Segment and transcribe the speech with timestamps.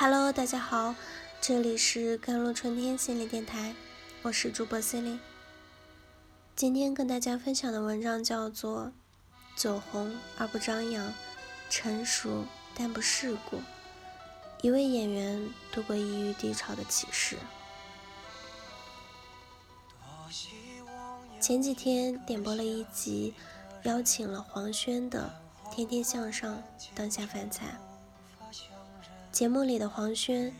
[0.00, 0.94] Hello，大家好，
[1.42, 3.74] 这里是甘露春天心理电台，
[4.22, 5.20] 我是主播 C 琳。
[6.56, 8.86] 今天跟大家分享的文章叫做
[9.56, 11.12] 《走红而不张扬，
[11.68, 13.58] 成熟但不世故》，
[14.62, 17.36] 一位演员度过抑郁低潮的启示。
[21.38, 23.34] 前几天点播了一集，
[23.82, 25.30] 邀请了黄轩的
[25.70, 26.62] 《天天向上，
[26.94, 27.66] 当下饭菜》。
[29.32, 30.54] 节目里的黄轩，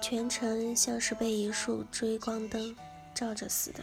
[0.00, 2.74] 全程像是被一束追光灯
[3.14, 3.80] 照着似的，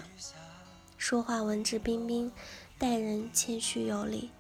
[0.98, 2.32] 说话文质彬彬，
[2.78, 4.32] 待人谦虚有礼，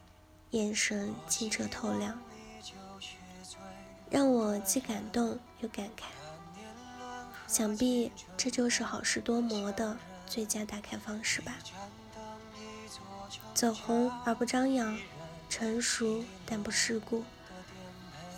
[0.49, 2.19] 眼神清澈透亮，
[4.09, 6.05] 让我既感动又感慨。
[7.47, 11.55] 想必这就是好事多磨的最佳打开方式吧。
[13.53, 14.97] 走红而不张扬，
[15.47, 17.23] 成熟但不世故。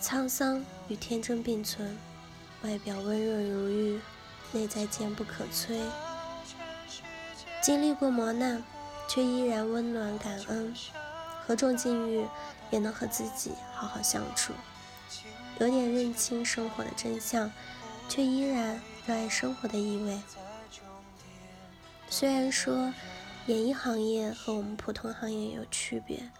[0.02, 1.96] 沧桑与天真并存，
[2.62, 4.00] 外表温润如玉，
[4.50, 5.80] 内在坚不可摧。
[7.62, 8.64] 经历过磨难，
[9.08, 10.74] 却依然温暖感恩，
[11.46, 12.26] 何种境遇
[12.72, 14.52] 也能和自己好好相处。
[15.60, 17.52] 有点认清生活的真相，
[18.08, 20.20] 却依然热爱生活的意味。
[22.10, 22.92] 虽然说
[23.46, 26.32] 演艺行业和我们普通行业有区别，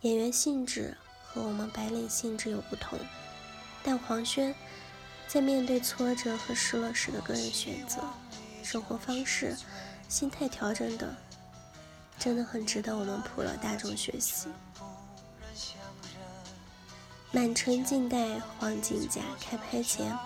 [0.00, 0.96] 演员性质。
[1.34, 2.96] 和我们白领性质有不同，
[3.82, 4.54] 但黄轩
[5.26, 7.98] 在面对挫折和失落时的个人选择、
[8.62, 9.56] 生活方式、
[10.08, 11.12] 心态调整等，
[12.20, 14.46] 真的很值得我们普罗大众学习。
[17.32, 20.16] 满城尽带黄金甲，开拍前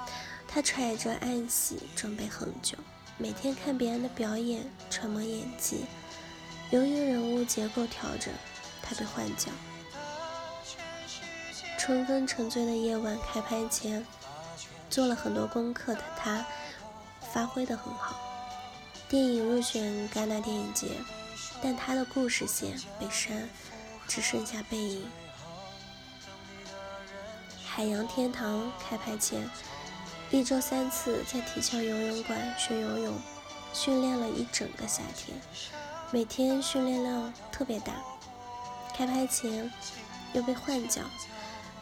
[0.47, 2.77] 他揣着暗喜准备很久，
[3.17, 5.87] 每天看别人的表演揣摩演技。
[6.69, 8.31] 由于人物结构调整，
[8.83, 9.51] 他被换角。
[11.79, 14.05] 春风沉醉的夜晚，开拍前
[14.91, 16.45] 做了很多功课的他，
[17.33, 18.19] 发挥的很好。
[19.09, 20.89] 电影入选戛纳电影节，
[21.63, 23.49] 但他的故事线被删，
[24.09, 25.09] 只剩下背影。
[27.65, 29.49] 海洋天堂开拍前，
[30.33, 33.15] 一周三次在体校游泳馆学游泳，
[33.73, 35.39] 训练了一整个夏天，
[36.11, 37.93] 每天训练量特别大。
[38.95, 39.73] 开拍前
[40.33, 41.03] 又被换角。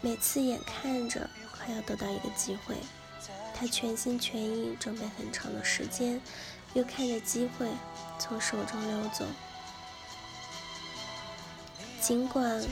[0.06, 2.76] 每次眼看着快要得到一个机会，
[3.52, 6.20] 他全心全意准备很长的时间，
[6.74, 7.66] 又看着机会
[8.16, 9.26] 从手中溜走。
[12.00, 12.64] 尽管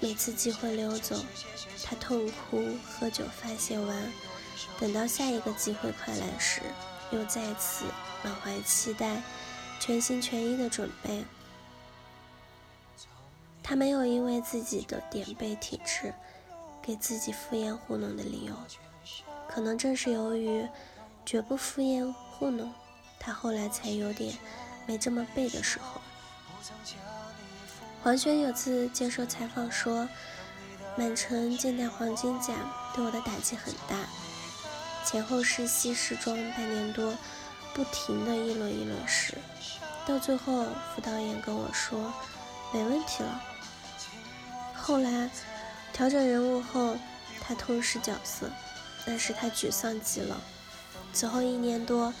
[0.00, 1.24] 每次机会溜走，
[1.84, 4.12] 他痛哭喝酒发泄完，
[4.80, 6.62] 等到下一个机会快来时，
[7.12, 7.84] 又再次
[8.24, 9.22] 满怀期待，
[9.78, 11.24] 全心全意的准备。
[13.62, 16.12] 他没有因为自己的点背体质。
[16.86, 18.54] 给自己敷衍糊弄的理由，
[19.48, 20.64] 可能正是由于
[21.24, 22.72] 绝不敷衍糊弄，
[23.18, 24.38] 他后来才有点
[24.86, 26.00] 没这么背的时候。
[28.04, 30.08] 黄轩有次接受采访说
[30.96, 32.54] ：“满城尽带黄金甲
[32.94, 33.96] 对我的打击很大，
[35.04, 37.12] 前后试戏试妆半年多，
[37.74, 39.36] 不停的议论议论时，
[40.06, 40.64] 到最后
[40.94, 42.12] 副导演跟我说
[42.72, 43.42] 没问题了。
[44.72, 45.28] 后来。”
[45.96, 46.94] 调整人物后，
[47.40, 48.50] 他痛失角色，
[49.06, 50.38] 那是他沮丧极了。
[51.14, 52.12] 此后一年多，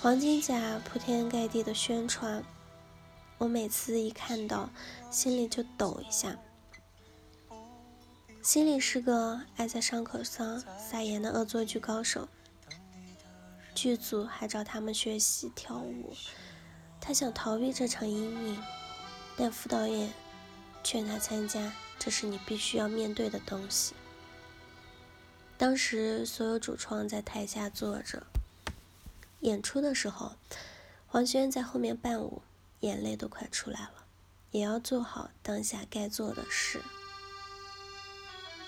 [0.00, 2.44] 黄金甲铺天盖地的宣传，
[3.38, 4.70] 我每次一看到，
[5.10, 6.38] 心里就抖一下。
[8.44, 12.28] 心里是个爱在伤口上撒盐的恶作剧高手，
[13.74, 16.14] 剧组还找他们学习跳舞，
[17.00, 18.62] 他想逃避这场阴影，
[19.36, 20.12] 但副导演
[20.84, 21.72] 劝他参加。
[21.98, 23.94] 这是你必须要面对的东西。
[25.58, 28.26] 当时所有主创在台下坐着，
[29.40, 30.36] 演出的时候，
[31.06, 32.42] 黄轩在后面伴舞，
[32.80, 34.04] 眼泪都快出来了，
[34.50, 36.82] 也要做好当下该做的事。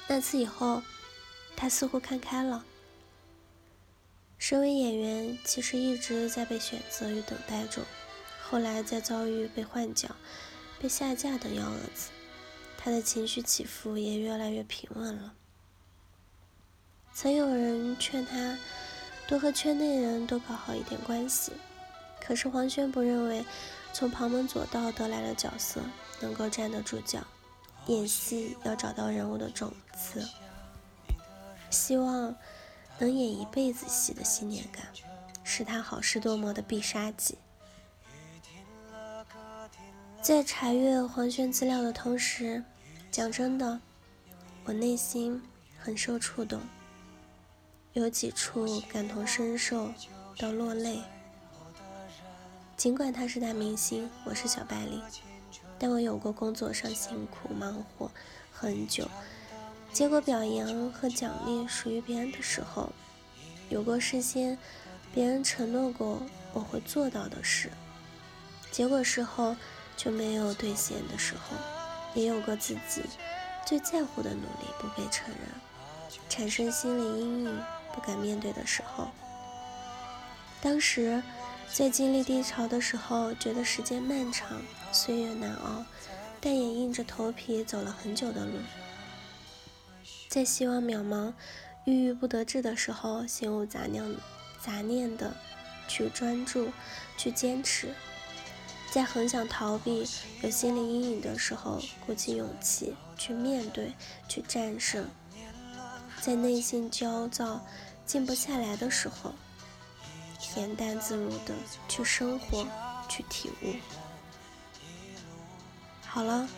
[0.06, 0.82] 那次以后，
[1.55, 2.64] 他似乎看开了。
[4.38, 7.85] 身为演员，其实一直在被选择与等待中，
[8.41, 10.17] 后来再遭遇被换角、
[10.81, 12.08] 被下架等幺蛾子。
[12.88, 15.35] 他的情绪起伏也越来越平稳了。
[17.12, 18.58] 曾有人劝他
[19.26, 21.52] 多和圈内人多搞好一点关系，
[22.19, 23.44] 可是黄轩不认为
[23.93, 25.82] 从旁门左道得来的角色
[26.23, 27.23] 能够站得住脚。
[27.88, 30.26] 演戏要找到人物的种子，
[31.69, 32.35] 希望
[32.99, 34.87] 能演一辈子戏的信念感，
[35.44, 37.37] 是他好事多磨的必杀技。
[40.23, 42.64] 在查阅黄轩资料的同时，
[43.10, 43.81] 讲真的，
[44.64, 45.43] 我内心
[45.78, 46.60] 很受触动。
[47.94, 49.90] 有几处感同身受
[50.38, 51.00] 到落泪。
[52.76, 55.02] 尽管他是大明星，我是小白领，
[55.78, 58.10] 但我有过工作上辛苦忙活
[58.52, 59.08] 很久，
[59.93, 62.93] 结果表扬和奖励属于别人的时候，
[63.70, 64.56] 有过事先
[65.12, 66.22] 别人承诺过
[66.52, 67.70] 我会做到的事，
[68.70, 69.56] 结果事后
[69.96, 71.56] 却没有兑现的时候，
[72.19, 73.03] 也有过自己
[73.65, 75.49] 最在乎的努力不被承认，
[76.29, 77.62] 产生心理阴影
[77.94, 79.09] 不敢面对的时候，
[80.61, 81.23] 当时。
[81.70, 85.85] 在经历低潮的时候，觉得时间漫长，岁月难熬，
[86.41, 88.53] 但也硬着头皮走了很久的路。
[90.31, 91.35] 在希望渺茫、
[91.85, 94.03] 郁郁不得志的时候，心无杂念、
[94.59, 95.37] 杂念的
[95.87, 96.73] 去专注、
[97.19, 97.88] 去坚持；
[98.90, 100.08] 在很想逃避、
[100.43, 103.93] 有心理阴影的时候，鼓起勇气去面对、
[104.29, 105.05] 去战胜；
[106.20, 107.61] 在内心焦躁、
[108.06, 109.35] 静不下来的时候。
[110.40, 111.52] 恬淡自如的
[111.88, 112.67] 去生活，
[113.08, 113.75] 去体悟。
[116.06, 116.49] 好了，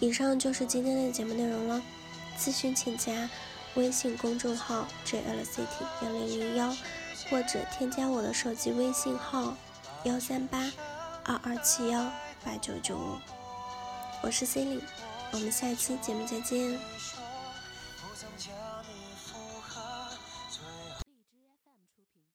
[0.00, 1.80] 以上就是今天的节目内容了。
[2.38, 3.30] 咨询请加
[3.74, 6.74] 微信公众号 jlct 幺零零幺，
[7.30, 9.54] 或者添加我的手机微信号
[10.04, 10.72] 幺三八
[11.26, 12.04] 二二七幺
[12.44, 13.16] 八九九五。
[14.22, 14.82] 我是 Cindy，，
[15.32, 16.78] 我们下期节目再见。